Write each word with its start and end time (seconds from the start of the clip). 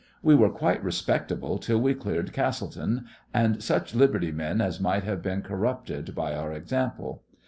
We 0.23 0.33
were 0.33 0.49
quite 0.49 0.83
respectable 0.83 1.59
till 1.59 1.79
we 1.79 1.93
cleared 1.93 2.33
Castletown, 2.33 3.05
and 3.35 3.61
such 3.61 3.93
liberty 3.93 4.31
men 4.31 4.59
as 4.59 4.79
might 4.79 5.03
have 5.03 5.21
been 5.21 5.43
corrupted 5.43 6.15
by 6.15 6.33
our 6.33 6.51
example. 6.53 7.21